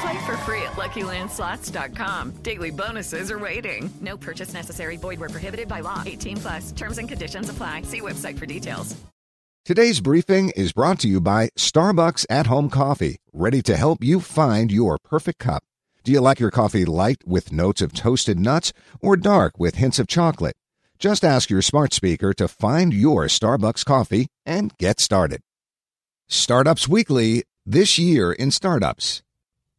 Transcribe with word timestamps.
Play 0.00 0.26
for 0.26 0.36
free 0.38 0.62
at 0.62 0.76
LuckyLandSlots.com. 0.76 2.42
Daily 2.42 2.70
bonuses 2.70 3.30
are 3.30 3.38
waiting. 3.38 3.90
No 4.00 4.16
purchase 4.16 4.54
necessary. 4.54 4.96
Void 4.96 5.18
where 5.20 5.28
prohibited 5.28 5.68
by 5.68 5.80
law. 5.80 6.02
18 6.06 6.36
plus. 6.36 6.72
Terms 6.72 6.98
and 6.98 7.08
conditions 7.08 7.48
apply. 7.48 7.82
See 7.82 8.00
website 8.00 8.38
for 8.38 8.46
details. 8.46 8.96
Today's 9.64 10.00
briefing 10.00 10.50
is 10.56 10.72
brought 10.72 10.98
to 11.00 11.08
you 11.08 11.20
by 11.20 11.50
Starbucks 11.58 12.24
at 12.30 12.46
Home 12.46 12.70
Coffee, 12.70 13.18
ready 13.34 13.60
to 13.60 13.76
help 13.76 14.02
you 14.02 14.18
find 14.18 14.72
your 14.72 14.96
perfect 14.96 15.40
cup. 15.40 15.62
Do 16.04 16.10
you 16.10 16.22
like 16.22 16.40
your 16.40 16.50
coffee 16.50 16.86
light 16.86 17.18
with 17.26 17.52
notes 17.52 17.82
of 17.82 17.92
toasted 17.92 18.38
nuts 18.38 18.72
or 19.02 19.14
dark 19.14 19.58
with 19.58 19.74
hints 19.74 19.98
of 19.98 20.06
chocolate? 20.06 20.56
Just 20.98 21.22
ask 21.22 21.50
your 21.50 21.60
smart 21.60 21.92
speaker 21.92 22.32
to 22.32 22.48
find 22.48 22.94
your 22.94 23.26
Starbucks 23.26 23.84
coffee 23.84 24.28
and 24.46 24.74
get 24.78 25.00
started. 25.00 25.42
Startups 26.28 26.88
Weekly 26.88 27.44
This 27.66 27.98
Year 27.98 28.32
in 28.32 28.50
Startups 28.50 29.22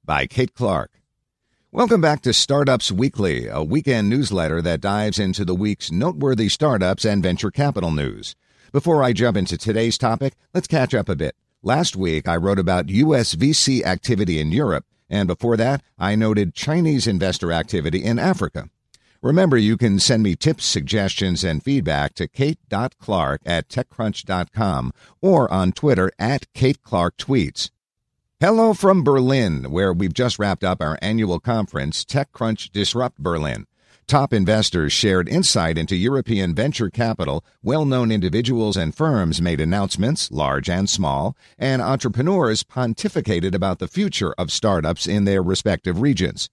by 0.09 0.26
Kate 0.26 0.55
Clark. 0.55 0.90
Welcome 1.72 2.02
back 2.02 2.23
to 2.23 2.34
Startups 2.34 2.91
Weekly, 2.91 3.45
a 3.45 3.62
weekend 3.62 4.09
newsletter 4.09 4.59
that 4.59 4.82
dives 4.82 5.20
into 5.20 5.45
the 5.45 5.54
week's 5.54 5.91
noteworthy 5.91 6.49
startups 6.49 7.05
and 7.05 7.21
venture 7.21 7.51
capital 7.51 7.91
news. 7.91 8.35
Before 8.71 9.04
I 9.04 9.13
jump 9.13 9.38
into 9.38 9.55
today's 9.55 9.99
topic, 9.99 10.34
let's 10.51 10.66
catch 10.66 10.96
up 10.96 11.10
a 11.10 11.16
bit. 11.16 11.35
Last 11.62 11.96
week, 11.96 12.27
I 12.27 12.38
wrote 12.38 12.57
about 12.57 12.90
U.S. 12.90 13.35
VC 13.35 13.84
activity 13.84 14.40
in 14.40 14.51
Europe, 14.51 14.88
and 15.12 15.27
before 15.27 15.55
that, 15.57 15.84
I 15.99 16.16
noted 16.16 16.55
Chinese 16.55 17.05
investor 17.05 17.51
activity 17.51 18.04
in 18.04 18.18
Africa. 18.18 18.68
Remember, 19.21 19.57
you 19.57 19.77
can 19.77 19.99
send 19.99 20.23
me 20.23 20.35
tips, 20.35 20.66
suggestions, 20.66 21.44
and 21.44 21.62
feedback 21.62 22.16
to 22.16 22.27
kate.clark 22.27 23.41
at 23.46 23.70
techcrunch.com 23.70 24.91
or 25.21 25.54
on 25.54 25.71
Twitter 25.71 26.12
at 26.18 26.51
kateclarktweets. 26.55 27.13
Tweets. 27.20 27.70
Hello 28.41 28.73
from 28.73 29.04
Berlin, 29.04 29.70
where 29.70 29.91
we've 29.91 30.13
just 30.13 30.40
wrapped 30.40 30.63
up 30.63 30.82
our 30.82 30.98
annual 31.01 31.41
conference, 31.41 32.05
TechCrunch 32.05 32.71
Disrupt 32.71 33.18
Berlin. 33.18 33.68
Top 34.07 34.32
investors 34.32 34.93
shared 34.93 35.27
insight 35.27 35.77
into 35.77 35.98
European 35.98 36.55
venture 36.55 36.90
capital, 36.90 37.43
well 37.62 37.84
known 37.84 38.13
individuals 38.13 38.77
and 38.77 38.95
firms 38.95 39.41
made 39.41 39.60
announcements, 39.60 40.32
large 40.32 40.70
and 40.70 40.90
small, 40.90 41.35
and 41.57 41.82
entrepreneurs 41.82 42.63
pontificated 42.63 43.54
about 43.54 43.79
the 43.79 43.90
future 43.90 44.34
of 44.37 44.54
startups 44.54 45.05
in 45.05 45.26
their 45.26 45.43
respective 45.43 45.99
regions. 45.99 46.49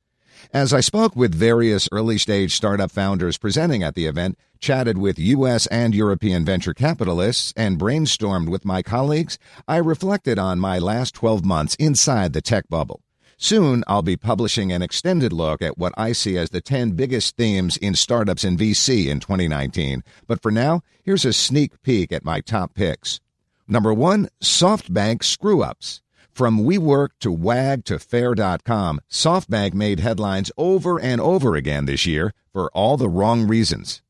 As 0.52 0.72
I 0.72 0.80
spoke 0.80 1.16
with 1.16 1.34
various 1.34 1.88
early 1.92 2.18
stage 2.18 2.54
startup 2.54 2.90
founders 2.90 3.38
presenting 3.38 3.82
at 3.82 3.94
the 3.94 4.06
event, 4.06 4.38
chatted 4.58 4.98
with 4.98 5.18
U.S. 5.18 5.66
and 5.68 5.94
European 5.94 6.44
venture 6.44 6.74
capitalists, 6.74 7.52
and 7.56 7.78
brainstormed 7.78 8.48
with 8.48 8.64
my 8.64 8.82
colleagues, 8.82 9.38
I 9.68 9.76
reflected 9.78 10.38
on 10.38 10.58
my 10.58 10.78
last 10.78 11.14
12 11.14 11.44
months 11.44 11.74
inside 11.76 12.32
the 12.32 12.42
tech 12.42 12.68
bubble. 12.68 13.02
Soon, 13.38 13.84
I'll 13.86 14.02
be 14.02 14.16
publishing 14.16 14.72
an 14.72 14.80
extended 14.80 15.30
look 15.30 15.60
at 15.60 15.76
what 15.76 15.92
I 15.96 16.12
see 16.12 16.38
as 16.38 16.50
the 16.50 16.62
10 16.62 16.92
biggest 16.92 17.36
themes 17.36 17.76
in 17.76 17.94
startups 17.94 18.44
and 18.44 18.58
VC 18.58 19.08
in 19.08 19.20
2019. 19.20 20.02
But 20.26 20.40
for 20.40 20.50
now, 20.50 20.80
here's 21.02 21.26
a 21.26 21.34
sneak 21.34 21.82
peek 21.82 22.12
at 22.12 22.24
my 22.24 22.40
top 22.40 22.72
picks. 22.72 23.20
Number 23.68 23.92
one, 23.92 24.30
SoftBank 24.40 25.22
screw 25.22 25.62
ups. 25.62 26.00
From 26.36 26.64
WeWork 26.64 27.12
to 27.20 27.32
WAG 27.32 27.86
to 27.86 27.98
Fair.com, 27.98 29.00
SoftBank 29.10 29.72
made 29.72 30.00
headlines 30.00 30.52
over 30.58 31.00
and 31.00 31.18
over 31.18 31.56
again 31.56 31.86
this 31.86 32.04
year 32.04 32.34
for 32.52 32.70
all 32.74 32.98
the 32.98 33.08
wrong 33.08 33.48
reasons. 33.48 34.02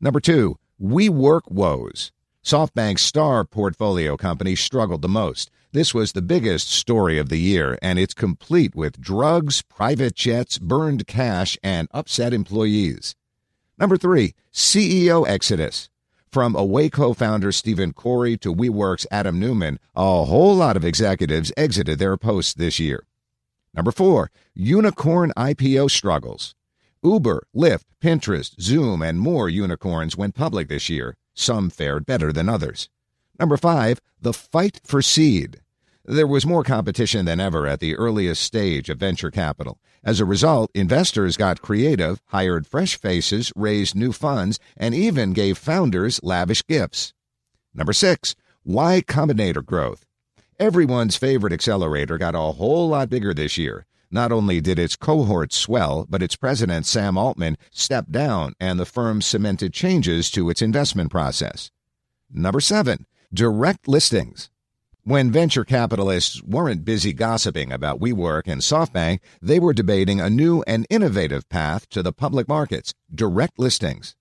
Number 0.00 0.20
two, 0.20 0.56
WeWork 0.80 1.50
woes. 1.50 2.12
SoftBank's 2.44 3.02
star 3.02 3.44
portfolio 3.44 4.16
company 4.16 4.54
struggled 4.54 5.02
the 5.02 5.08
most. 5.08 5.50
This 5.72 5.92
was 5.92 6.12
the 6.12 6.22
biggest 6.22 6.70
story 6.70 7.18
of 7.18 7.28
the 7.28 7.40
year, 7.40 7.76
and 7.82 7.98
it's 7.98 8.14
complete 8.14 8.76
with 8.76 9.00
drugs, 9.00 9.60
private 9.62 10.14
jets, 10.14 10.58
burned 10.60 11.08
cash, 11.08 11.58
and 11.60 11.88
upset 11.90 12.32
employees. 12.32 13.16
Number 13.78 13.96
three, 13.96 14.36
CEO 14.52 15.26
exodus. 15.26 15.90
From 16.34 16.56
Away 16.56 16.90
co-founder 16.90 17.52
Stephen 17.52 17.92
Korey 17.92 18.40
to 18.40 18.52
WeWork's 18.52 19.06
Adam 19.08 19.38
Neumann, 19.38 19.78
a 19.94 20.24
whole 20.24 20.56
lot 20.56 20.76
of 20.76 20.84
executives 20.84 21.52
exited 21.56 22.00
their 22.00 22.16
posts 22.16 22.54
this 22.54 22.80
year. 22.80 23.06
Number 23.72 23.92
four, 23.92 24.32
unicorn 24.52 25.32
IPO 25.36 25.92
struggles. 25.92 26.56
Uber, 27.04 27.46
Lyft, 27.54 27.84
Pinterest, 28.02 28.60
Zoom, 28.60 29.00
and 29.00 29.20
more 29.20 29.48
unicorns 29.48 30.16
went 30.16 30.34
public 30.34 30.66
this 30.66 30.88
year. 30.88 31.16
Some 31.34 31.70
fared 31.70 32.04
better 32.04 32.32
than 32.32 32.48
others. 32.48 32.88
Number 33.38 33.56
five, 33.56 34.00
the 34.20 34.32
fight 34.32 34.80
for 34.82 35.02
seed. 35.02 35.60
There 36.06 36.26
was 36.26 36.44
more 36.44 36.64
competition 36.64 37.24
than 37.24 37.40
ever 37.40 37.66
at 37.66 37.80
the 37.80 37.96
earliest 37.96 38.42
stage 38.42 38.90
of 38.90 38.98
venture 38.98 39.30
capital. 39.30 39.78
As 40.04 40.20
a 40.20 40.26
result, 40.26 40.70
investors 40.74 41.38
got 41.38 41.62
creative, 41.62 42.20
hired 42.26 42.66
fresh 42.66 42.98
faces, 42.98 43.50
raised 43.56 43.94
new 43.94 44.12
funds, 44.12 44.58
and 44.76 44.94
even 44.94 45.32
gave 45.32 45.56
founders 45.56 46.20
lavish 46.22 46.62
gifts. 46.66 47.14
Number 47.72 47.94
six, 47.94 48.34
Y 48.66 49.02
Combinator 49.06 49.64
growth. 49.64 50.04
Everyone's 50.60 51.16
favorite 51.16 51.54
accelerator 51.54 52.18
got 52.18 52.34
a 52.34 52.52
whole 52.52 52.90
lot 52.90 53.08
bigger 53.08 53.32
this 53.32 53.56
year. 53.56 53.86
Not 54.10 54.30
only 54.30 54.60
did 54.60 54.78
its 54.78 54.96
cohort 54.96 55.54
swell, 55.54 56.06
but 56.10 56.22
its 56.22 56.36
president, 56.36 56.84
Sam 56.84 57.16
Altman, 57.16 57.56
stepped 57.70 58.12
down 58.12 58.52
and 58.60 58.78
the 58.78 58.84
firm 58.84 59.22
cemented 59.22 59.72
changes 59.72 60.30
to 60.32 60.50
its 60.50 60.60
investment 60.60 61.10
process. 61.10 61.70
Number 62.30 62.60
seven, 62.60 63.06
direct 63.32 63.88
listings. 63.88 64.50
When 65.06 65.30
venture 65.30 65.64
capitalists 65.64 66.42
weren't 66.44 66.82
busy 66.82 67.12
gossiping 67.12 67.70
about 67.70 68.00
WeWork 68.00 68.44
and 68.46 68.62
SoftBank, 68.62 69.18
they 69.42 69.58
were 69.58 69.74
debating 69.74 70.18
a 70.18 70.30
new 70.30 70.64
and 70.66 70.86
innovative 70.88 71.46
path 71.50 71.86
to 71.90 72.02
the 72.02 72.10
public 72.10 72.48
markets 72.48 72.94
direct 73.14 73.58
listings. 73.58 74.16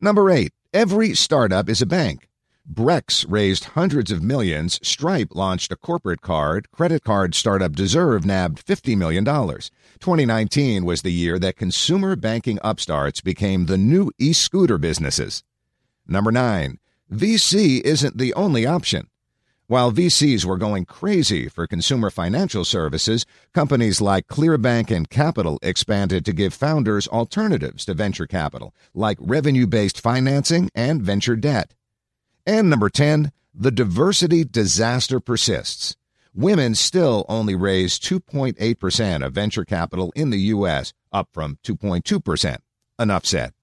Number 0.00 0.30
eight, 0.30 0.52
every 0.72 1.16
startup 1.16 1.68
is 1.68 1.82
a 1.82 1.86
bank. 1.86 2.28
Brex 2.72 3.26
raised 3.28 3.64
hundreds 3.64 4.12
of 4.12 4.22
millions. 4.22 4.78
Stripe 4.86 5.30
launched 5.34 5.72
a 5.72 5.76
corporate 5.76 6.20
card. 6.20 6.70
Credit 6.70 7.02
card 7.02 7.34
startup 7.34 7.72
Deserve 7.72 8.24
nabbed 8.24 8.64
$50 8.64 8.96
million. 8.96 9.24
2019 9.24 10.84
was 10.84 11.02
the 11.02 11.10
year 11.10 11.40
that 11.40 11.56
consumer 11.56 12.14
banking 12.14 12.60
upstarts 12.62 13.20
became 13.20 13.66
the 13.66 13.76
new 13.76 14.12
e 14.20 14.32
scooter 14.32 14.78
businesses. 14.78 15.42
Number 16.06 16.30
nine, 16.30 16.78
VC 17.12 17.80
isn't 17.80 18.16
the 18.16 18.32
only 18.34 18.64
option. 18.64 19.08
While 19.66 19.92
VCs 19.92 20.44
were 20.44 20.58
going 20.58 20.84
crazy 20.84 21.48
for 21.48 21.66
consumer 21.66 22.10
financial 22.10 22.66
services, 22.66 23.24
companies 23.54 23.98
like 23.98 24.26
Clearbanc 24.26 24.90
and 24.90 25.08
Capital 25.08 25.58
expanded 25.62 26.26
to 26.26 26.34
give 26.34 26.52
founders 26.52 27.08
alternatives 27.08 27.86
to 27.86 27.94
venture 27.94 28.26
capital, 28.26 28.74
like 28.92 29.16
revenue 29.18 29.66
based 29.66 29.98
financing 29.98 30.68
and 30.74 31.00
venture 31.00 31.34
debt. 31.34 31.72
And 32.46 32.68
number 32.68 32.90
10, 32.90 33.32
the 33.54 33.70
diversity 33.70 34.44
disaster 34.44 35.18
persists. 35.18 35.96
Women 36.34 36.74
still 36.74 37.24
only 37.26 37.54
raise 37.54 37.98
2.8% 37.98 39.24
of 39.24 39.32
venture 39.32 39.64
capital 39.64 40.12
in 40.14 40.28
the 40.28 40.40
U.S., 40.40 40.92
up 41.10 41.30
from 41.32 41.56
2.2%. 41.64 42.58
Enough 42.98 43.24
said. 43.24 43.53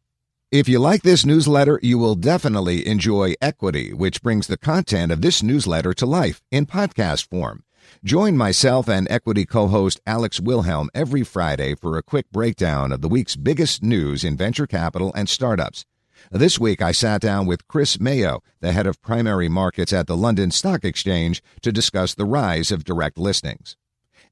If 0.51 0.67
you 0.67 0.79
like 0.79 1.03
this 1.03 1.25
newsletter, 1.25 1.79
you 1.81 1.97
will 1.97 2.15
definitely 2.15 2.85
enjoy 2.85 3.35
Equity, 3.41 3.93
which 3.93 4.21
brings 4.21 4.47
the 4.47 4.57
content 4.57 5.09
of 5.09 5.21
this 5.21 5.41
newsletter 5.41 5.93
to 5.93 6.05
life 6.05 6.41
in 6.51 6.65
podcast 6.65 7.29
form. 7.29 7.63
Join 8.03 8.35
myself 8.35 8.89
and 8.89 9.07
Equity 9.09 9.45
co 9.45 9.69
host 9.69 10.01
Alex 10.05 10.41
Wilhelm 10.41 10.89
every 10.93 11.23
Friday 11.23 11.73
for 11.73 11.97
a 11.97 12.03
quick 12.03 12.29
breakdown 12.33 12.91
of 12.91 12.99
the 12.99 13.07
week's 13.07 13.37
biggest 13.37 13.81
news 13.81 14.25
in 14.25 14.35
venture 14.35 14.67
capital 14.67 15.13
and 15.15 15.29
startups. 15.29 15.85
This 16.31 16.59
week, 16.59 16.81
I 16.81 16.91
sat 16.91 17.21
down 17.21 17.45
with 17.45 17.69
Chris 17.69 17.97
Mayo, 18.01 18.43
the 18.59 18.73
head 18.73 18.87
of 18.87 19.01
primary 19.01 19.47
markets 19.47 19.93
at 19.93 20.05
the 20.05 20.17
London 20.17 20.51
Stock 20.51 20.83
Exchange, 20.83 21.41
to 21.61 21.71
discuss 21.71 22.13
the 22.13 22.25
rise 22.25 22.73
of 22.73 22.83
direct 22.83 23.17
listings. 23.17 23.77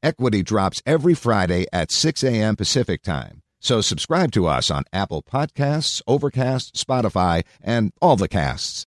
Equity 0.03 0.43
drops 0.43 0.81
every 0.85 1.13
Friday 1.13 1.65
at 1.71 1.91
6 1.91 2.25
a.m. 2.25 2.57
Pacific 2.57 3.03
Time. 3.03 3.41
So 3.59 3.81
subscribe 3.81 4.31
to 4.33 4.47
us 4.47 4.71
on 4.71 4.83
Apple 4.93 5.21
Podcasts, 5.21 6.01
Overcast, 6.07 6.75
Spotify, 6.75 7.43
and 7.61 7.91
all 8.01 8.15
the 8.15 8.27
casts. 8.27 8.85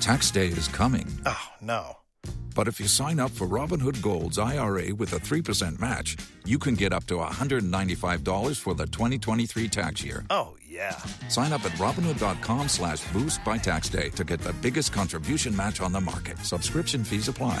Tax 0.00 0.30
day 0.30 0.48
is 0.48 0.68
coming. 0.68 1.06
Oh, 1.24 1.48
no. 1.60 1.96
But 2.54 2.68
if 2.68 2.78
you 2.78 2.86
sign 2.86 3.18
up 3.18 3.30
for 3.32 3.46
Robinhood 3.48 4.00
Gold's 4.00 4.38
IRA 4.38 4.94
with 4.94 5.12
a 5.12 5.16
3% 5.18 5.80
match, 5.80 6.16
you 6.44 6.58
can 6.58 6.74
get 6.74 6.92
up 6.92 7.04
to 7.06 7.14
$195 7.14 8.58
for 8.58 8.74
the 8.74 8.86
2023 8.86 9.68
tax 9.68 10.04
year. 10.04 10.24
Oh, 10.30 10.56
yeah. 10.66 10.96
Sign 11.28 11.52
up 11.52 11.64
at 11.64 11.72
Robinhood.com 11.72 12.68
slash 12.68 13.02
boost 13.12 13.44
by 13.44 13.58
tax 13.58 13.88
day 13.88 14.10
to 14.10 14.24
get 14.24 14.40
the 14.40 14.52
biggest 14.54 14.92
contribution 14.92 15.56
match 15.56 15.80
on 15.80 15.92
the 15.92 16.00
market. 16.00 16.38
Subscription 16.40 17.02
fees 17.02 17.28
apply. 17.28 17.60